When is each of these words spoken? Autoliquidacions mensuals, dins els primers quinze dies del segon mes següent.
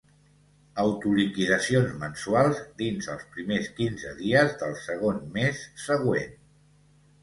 Autoliquidacions 0.83 1.93
mensuals, 2.05 2.63
dins 2.81 3.11
els 3.17 3.29
primers 3.37 3.71
quinze 3.83 4.17
dies 4.27 4.59
del 4.67 4.77
segon 4.91 5.25
mes 5.41 5.67
següent. 5.89 6.39